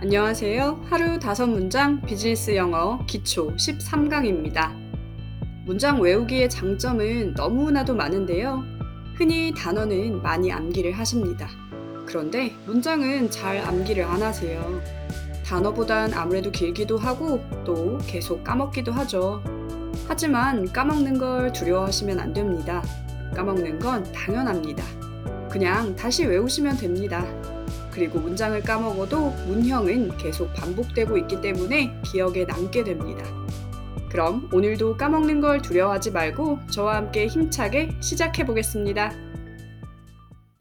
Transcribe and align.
안녕하세요. 0.00 0.84
하루 0.88 1.18
다섯 1.18 1.48
문장 1.48 2.00
비즈니스 2.02 2.54
영어 2.54 3.04
기초 3.08 3.52
13강입니다. 3.56 4.72
문장 5.66 6.00
외우기의 6.00 6.48
장점은 6.48 7.34
너무나도 7.34 7.96
많은데요. 7.96 8.62
흔히 9.16 9.52
단어는 9.56 10.22
많이 10.22 10.52
암기를 10.52 10.92
하십니다. 10.92 11.48
그런데 12.06 12.54
문장은 12.66 13.28
잘 13.32 13.58
암기를 13.58 14.04
안 14.04 14.22
하세요. 14.22 14.80
단어보단 15.44 16.14
아무래도 16.14 16.52
길기도 16.52 16.96
하고 16.96 17.44
또 17.64 17.98
계속 18.06 18.44
까먹기도 18.44 18.92
하죠. 18.92 19.42
하지만 20.06 20.72
까먹는 20.72 21.18
걸 21.18 21.52
두려워하시면 21.52 22.20
안 22.20 22.32
됩니다. 22.32 22.84
까먹는 23.34 23.80
건 23.80 24.04
당연합니다. 24.12 24.84
그냥 25.50 25.96
다시 25.96 26.24
외우시면 26.24 26.76
됩니다. 26.76 27.26
그리고 27.98 28.20
문장을 28.20 28.60
까먹어도 28.62 29.30
문형은 29.48 30.18
계속 30.18 30.54
반복되고 30.54 31.18
있기 31.18 31.40
때문에 31.40 32.00
기억에 32.04 32.44
남게 32.44 32.84
됩니다. 32.84 33.24
그럼 34.08 34.48
오늘도 34.52 34.96
까먹는 34.96 35.40
걸 35.40 35.60
두려워하지 35.60 36.12
말고 36.12 36.60
저와 36.70 36.94
함께 36.94 37.26
힘차게 37.26 37.90
시작해 38.00 38.46
보겠습니다. 38.46 39.10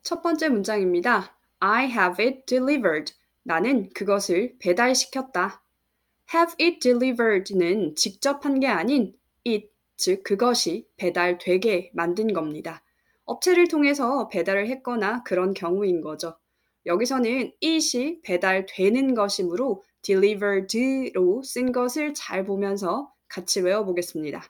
첫 0.01 0.23
번째 0.23 0.49
문장입니다. 0.49 1.37
I 1.59 1.85
have 1.85 2.25
it 2.25 2.45
delivered. 2.47 3.13
나는 3.43 3.89
그것을 3.93 4.55
배달시켰다. 4.57 5.63
have 6.33 6.55
it 6.59 6.79
delivered는 6.79 7.93
직접 7.95 8.45
한 8.45 8.59
게 8.59 8.65
아닌 8.65 9.13
it, 9.45 9.69
즉 9.95 10.23
그것이 10.23 10.87
배달되게 10.97 11.91
만든 11.93 12.33
겁니다. 12.33 12.81
업체를 13.25 13.67
통해서 13.67 14.27
배달을 14.27 14.67
했거나 14.69 15.21
그런 15.21 15.53
경우인 15.53 16.01
거죠. 16.01 16.35
여기서는 16.87 17.51
it이 17.61 18.21
배달되는 18.23 19.13
것이므로 19.13 19.83
delivered로 20.01 21.43
쓴 21.43 21.71
것을 21.71 22.13
잘 22.13 22.45
보면서 22.45 23.13
같이 23.27 23.61
외워보겠습니다. 23.61 24.41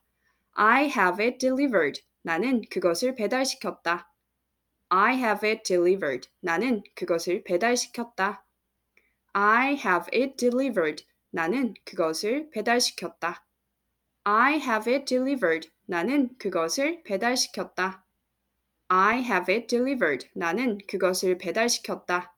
I 0.54 0.86
have 0.86 1.26
it 1.26 1.40
delivered. 1.40 2.02
나는 2.22 2.62
그것을 2.70 3.16
배달시켰다. 3.16 4.14
I 4.90 5.16
have 5.18 5.50
it 5.50 5.64
delivered. 5.64 6.30
나는 6.40 6.84
그것을 6.96 7.44
배달시켰다. 7.44 8.46
I 9.34 9.74
have 9.74 10.18
it 10.18 10.38
delivered. 10.38 11.06
나는 11.32 11.74
그것을 11.86 12.50
배달시켰다. 12.52 13.46
I 14.24 14.56
have 14.56 14.94
it 14.94 15.06
delivered. 15.06 15.70
나는 15.86 16.30
그것을 16.38 17.04
배달시켰다. 17.04 18.07
I 18.90 19.18
have 19.20 19.54
it 19.54 19.68
delivered. 19.68 20.30
나는 20.34 20.78
그것을 20.88 21.38
배달시켰다. 21.38 22.34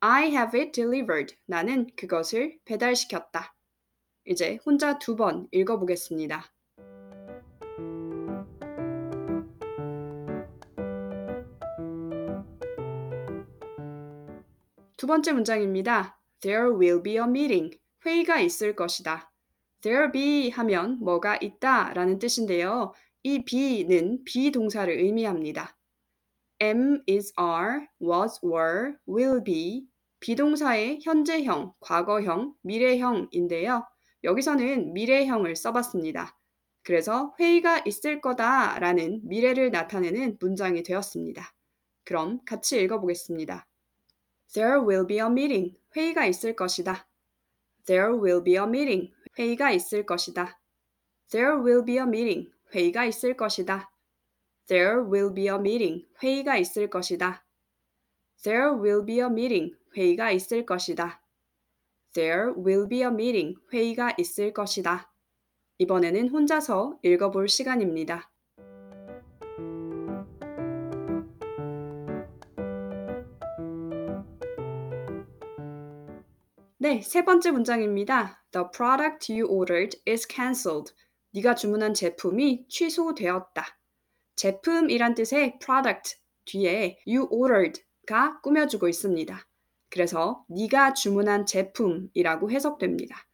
I 0.00 0.26
have 0.26 0.58
it 0.60 0.72
delivered. 0.72 1.36
나는 1.46 1.88
그것을 1.96 2.58
배달시켰다. 2.64 3.54
이제 4.26 4.58
혼자 4.66 4.98
두 4.98 5.16
번 5.16 5.48
읽어보겠습니다. 5.52 6.44
두 14.96 15.06
번째 15.06 15.32
문장입니다. 15.32 16.18
There 16.40 16.70
will 16.70 17.02
be 17.02 17.14
a 17.14 17.24
meeting. 17.24 17.78
회의가 18.04 18.40
있을 18.40 18.74
것이다. 18.74 19.30
There 19.82 20.10
be 20.10 20.50
하면 20.50 20.98
뭐가 21.00 21.36
있다 21.40 21.92
라는 21.94 22.18
뜻인데요. 22.18 22.92
이 23.28 23.44
be는 23.44 24.22
비동사를 24.22 25.00
의미합니다. 25.00 25.76
am, 26.62 27.02
is, 27.08 27.32
are, 27.36 27.88
was, 28.00 28.38
were, 28.40 28.94
will 29.08 29.42
be 29.42 29.88
비동사의 30.20 31.00
현재형, 31.02 31.74
과거형, 31.80 32.54
미래형인데요. 32.62 33.84
여기서는 34.22 34.92
미래형을 34.92 35.56
써봤습니다. 35.56 36.38
그래서 36.84 37.34
회의가 37.40 37.82
있을 37.84 38.20
거다 38.20 38.78
라는 38.78 39.20
미래를 39.24 39.72
나타내는 39.72 40.36
문장이 40.40 40.84
되었습니다. 40.84 41.52
그럼 42.04 42.38
같이 42.44 42.80
읽어보겠습니다. 42.80 43.66
There 44.54 44.78
will 44.86 45.04
be 45.04 45.16
a 45.16 45.26
meeting. 45.26 45.76
회의가 45.96 46.26
있을 46.26 46.54
것이다. 46.54 47.08
There 47.86 48.12
will 48.12 48.44
be 48.44 48.54
a 48.54 48.62
meeting. 48.62 49.12
회의가 49.36 49.72
있을 49.72 50.06
것이다. 50.06 50.60
There 51.30 51.56
will 51.56 51.84
be 51.84 51.96
a 51.96 52.02
meeting. 52.02 52.55
회의가 52.74 53.04
있을 53.04 53.36
것이다. 53.36 53.90
There 54.66 55.00
will 55.00 55.32
be 55.32 55.44
a 55.48 55.54
meeting. 55.54 56.06
회의가 56.22 56.56
있을 56.56 56.90
것이다. 56.90 57.44
There 58.42 58.70
will 58.70 59.04
be 59.04 59.18
a 59.18 59.26
meeting. 59.26 59.74
회의가 59.96 60.30
있을 60.32 60.66
것이다. 60.66 61.22
There 62.12 62.52
will 62.56 62.88
be 62.88 63.00
a 63.00 63.06
meeting. 63.06 63.56
회의가 63.72 64.14
있을 64.18 64.52
것이다. 64.52 65.12
이번에는 65.78 66.28
혼자서 66.28 66.98
읽어볼 67.02 67.48
시간입니다. 67.48 68.30
네, 76.78 77.02
세 77.02 77.24
번째 77.24 77.50
문장입니다. 77.50 78.44
The 78.52 78.66
product 78.72 79.32
you 79.32 79.48
ordered 79.48 80.00
is 80.06 80.26
cancelled. 80.28 80.92
네가 81.36 81.54
주문한 81.54 81.92
제품이 81.92 82.64
취소되었다. 82.66 83.78
제품이란 84.36 85.14
뜻의 85.14 85.58
product 85.58 86.16
뒤에 86.46 86.98
you 87.06 87.28
ordered가 87.30 88.40
꾸며주고 88.40 88.88
있습니다. 88.88 89.46
그래서 89.90 90.46
네가 90.48 90.94
주문한 90.94 91.44
제품이라고 91.44 92.50
해석됩니다. 92.50 93.26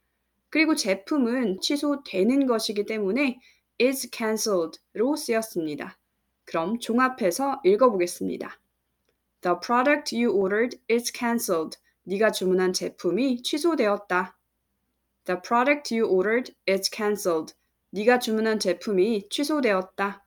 그리고 0.50 0.74
제품은 0.74 1.60
취소되는 1.60 2.46
것이기 2.48 2.86
때문에 2.86 3.38
is 3.80 4.08
cancelled로 4.12 5.14
쓰였습니다. 5.14 5.96
그럼 6.44 6.80
종합해서 6.80 7.60
읽어보겠습니다. 7.64 8.60
The 9.42 9.56
product 9.64 10.16
you 10.16 10.36
ordered 10.36 10.76
is 10.90 11.12
cancelled. 11.14 11.78
네가 12.02 12.32
주문한 12.32 12.72
제품이 12.72 13.42
취소되었다. 13.44 14.36
The 15.24 15.40
product 15.40 15.94
you 15.96 16.12
ordered 16.12 16.52
is 16.68 16.90
cancelled. 16.92 17.54
네가 17.94 18.20
주문한 18.20 18.58
제품이 18.58 19.28
취소되었다. 19.28 20.24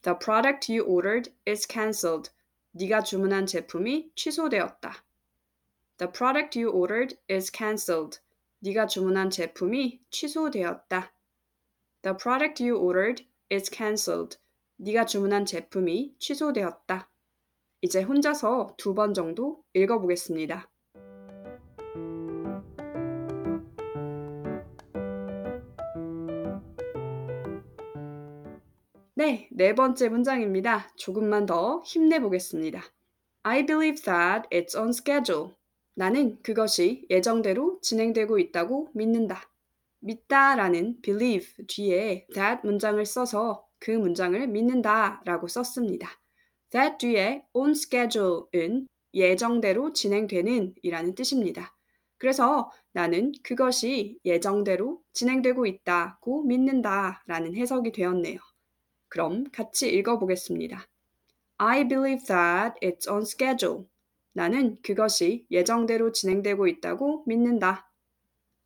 The 0.00 0.18
product 0.18 0.72
you 0.72 0.82
ordered 0.90 1.30
is 1.46 1.66
cancelled. 1.70 2.30
네가 2.72 3.02
주문한 3.02 3.44
제품이 3.44 4.12
취소되었다. 4.14 5.04
The 5.98 6.10
product 6.10 6.58
you 6.58 6.74
ordered 6.74 7.18
is 7.30 7.52
cancelled. 7.54 8.20
네가 8.60 8.86
주문한 8.86 9.28
제품이 9.28 10.00
취소되었다. 10.08 11.12
The 12.00 12.16
product 12.16 12.64
you 12.64 12.80
ordered 12.82 13.26
is 13.52 13.70
cancelled. 13.70 14.38
네가 14.76 15.04
주문한 15.04 15.44
제품이 15.44 16.14
취소되었다. 16.18 17.10
이제 17.82 18.02
혼자서 18.02 18.74
두 18.78 18.94
번 18.94 19.12
정도 19.12 19.62
읽어보겠습니다. 19.74 20.70
네, 29.16 29.48
네 29.52 29.76
번째 29.76 30.08
문장입니다. 30.08 30.90
조금만 30.96 31.46
더 31.46 31.84
힘내보겠습니다. 31.86 32.82
I 33.44 33.64
believe 33.64 34.02
that 34.02 34.48
it's 34.50 34.76
on 34.76 34.88
schedule. 34.88 35.50
나는 35.94 36.42
그것이 36.42 37.06
예정대로 37.08 37.78
진행되고 37.80 38.40
있다고 38.40 38.88
믿는다. 38.92 39.48
믿다 40.00 40.56
라는 40.56 41.00
believe 41.00 41.64
뒤에 41.68 42.26
that 42.34 42.62
문장을 42.64 43.06
써서 43.06 43.64
그 43.78 43.92
문장을 43.92 44.48
믿는다 44.48 45.22
라고 45.24 45.46
썼습니다. 45.46 46.08
that 46.70 46.96
뒤에 46.98 47.44
on 47.52 47.70
schedule은 47.70 48.88
예정대로 49.14 49.92
진행되는 49.92 50.74
이라는 50.82 51.14
뜻입니다. 51.14 51.72
그래서 52.18 52.72
나는 52.92 53.30
그것이 53.44 54.18
예정대로 54.24 55.00
진행되고 55.12 55.66
있다고 55.66 56.42
믿는다 56.42 57.22
라는 57.28 57.54
해석이 57.54 57.92
되었네요. 57.92 58.40
그럼 59.14 59.44
같이 59.52 59.88
읽어보겠습니다. 59.90 60.88
I 61.58 61.86
believe 61.86 62.24
that 62.26 62.74
it's 62.82 63.08
on 63.08 63.22
schedule. 63.22 63.84
나는 64.32 64.76
그것이 64.82 65.46
예정대로 65.52 66.10
진행되고 66.10 66.66
있다고 66.66 67.22
믿는다. 67.24 67.88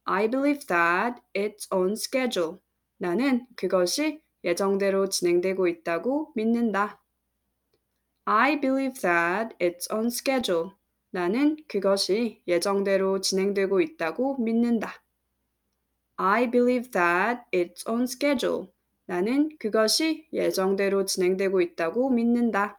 I 0.05 0.31
believe 0.31 0.65
that 0.69 1.21
it's 1.35 1.71
on 1.71 1.93
schedule. 1.93 2.61
나는 2.97 3.47
그것이 3.57 4.23
예정대로 4.43 5.11
진행되고 5.11 5.69
있다고 5.69 6.33
믿는다. 6.35 6.99
I 8.25 8.59
believe 8.59 9.03
that 9.03 9.55
it's 9.61 9.93
on 9.93 10.07
schedule. 10.07 10.71
나는 11.11 11.59
그것이 11.69 12.43
예정대로 12.47 13.21
진행되고 13.21 13.83
있다고 13.83 14.39
믿는다. 14.39 14.95
I 16.17 16.51
believe 16.51 16.91
that 16.93 17.43
it's 17.53 17.87
on 17.87 18.05
schedule. 18.05 18.69
나는 19.09 19.49
그것이 19.59 20.29
예정대로 20.35 21.07
진행되고 21.07 21.63
있다고 21.63 22.11
믿는다. 22.11 22.79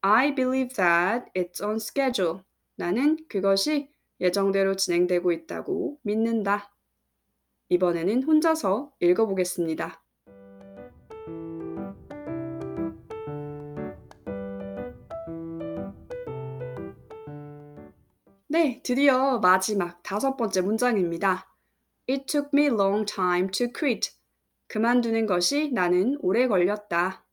I 0.00 0.34
believe 0.34 0.74
that 0.76 1.26
it's 1.36 1.62
on 1.62 1.76
schedule. 1.76 2.40
나는 2.76 3.18
그것이 3.28 3.90
예정대로 4.18 4.76
진행되고 4.76 5.30
있다고 5.30 5.98
믿는다. 6.04 6.74
이번에는 7.68 8.22
혼자서 8.22 8.94
읽어보겠습니다. 9.00 10.02
네, 18.46 18.80
드디어 18.82 19.38
마지막 19.38 20.02
다섯 20.02 20.38
번째 20.38 20.62
문장입니다. 20.62 21.46
It 22.08 22.24
took 22.24 22.48
me 22.54 22.68
long 22.68 23.04
time 23.04 23.50
to 23.50 23.66
quit. 23.70 24.23
그만두는 24.68 25.26
것이 25.26 25.70
나는 25.72 26.16
오래 26.20 26.48
걸렸다. 26.48 27.24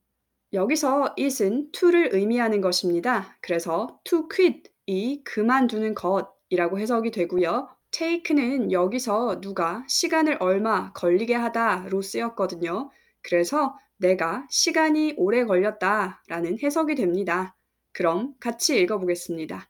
여기서 0.54 1.16
it은 1.18 1.72
to를 1.72 2.10
의미하는 2.14 2.62
것입니다. 2.62 3.38
그래서 3.42 4.00
to 4.04 4.28
quit이 4.28 5.24
그만두는 5.24 5.96
것이라고 5.96 6.80
해석이 6.80 7.12
되고요. 7.12 7.70
take는 7.92 8.72
여기서 8.72 9.42
누가 9.42 9.84
시간을 9.88 10.38
얼마 10.40 10.92
걸리게 10.94 11.36
하다로 11.36 12.02
쓰였거든요. 12.02 12.90
그래서 13.22 13.78
내가 13.98 14.46
시간이 14.50 15.14
오래 15.18 15.46
걸렸다 15.46 16.24
라는 16.28 16.58
해석이 16.62 16.96
됩니다. 16.96 17.56
그럼 17.94 18.34
같이 18.40 18.80
읽어보겠습니다. 18.80 19.70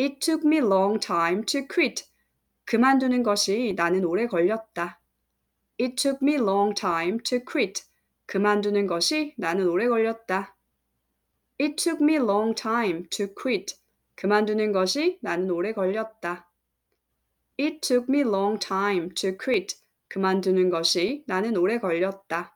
It 0.00 0.18
took 0.18 0.46
me 0.46 0.58
long 0.58 0.98
time 0.98 1.44
to 1.44 1.66
quit. 1.66 2.04
그만두는 2.64 3.22
것이 3.22 3.74
나는 3.76 4.04
오래 4.04 4.26
걸렸다. 4.26 4.99
It 5.80 5.96
took 5.96 6.18
me 6.20 6.34
long 6.34 6.74
time 6.74 7.20
to 7.20 7.40
quit. 7.42 7.84
그만두는 8.26 8.86
것이 8.86 9.32
나는 9.38 9.66
오래 9.66 9.88
걸렸다. 9.88 10.54
It 11.58 11.76
took 11.76 12.02
me 12.04 12.16
long 12.16 12.54
time 12.54 13.08
to 13.08 13.28
quit. 13.34 13.76
그만두는 14.14 14.72
것이 14.72 15.18
나는 15.22 15.50
오래 15.50 15.72
걸렸다. 15.72 16.50
It 17.58 17.80
took 17.80 18.06
me 18.10 18.20
long 18.20 18.58
time 18.58 19.08
to 19.14 19.38
quit. 19.38 19.76
그만두는 20.08 20.68
것이 20.68 21.24
나는 21.26 21.56
오래 21.56 21.78
걸렸다. 21.78 22.54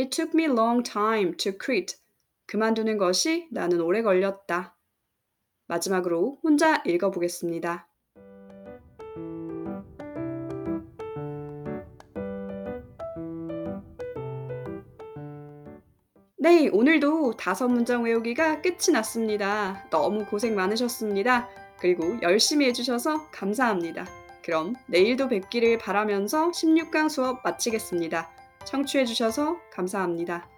It 0.00 0.10
took 0.10 0.32
me 0.34 0.46
long 0.46 0.82
time 0.82 1.36
to 1.36 1.52
quit. 1.52 1.98
그만두는 2.46 2.98
것이 2.98 3.46
나는 3.52 3.80
오래 3.80 4.02
걸렸다. 4.02 4.76
마지막으로 5.66 6.40
혼자 6.42 6.82
읽어보겠습니다. 6.84 7.87
네, 16.40 16.68
오늘도 16.68 17.32
다섯 17.32 17.66
문장 17.66 18.04
외우기가 18.04 18.62
끝이 18.62 18.92
났습니다. 18.92 19.84
너무 19.90 20.24
고생 20.24 20.54
많으셨습니다. 20.54 21.48
그리고 21.80 22.16
열심히 22.22 22.66
해주셔서 22.66 23.28
감사합니다. 23.32 24.06
그럼 24.44 24.76
내일도 24.86 25.26
뵙기를 25.26 25.78
바라면서 25.78 26.52
16강 26.52 27.08
수업 27.08 27.42
마치겠습니다. 27.42 28.30
청취해주셔서 28.64 29.58
감사합니다. 29.72 30.48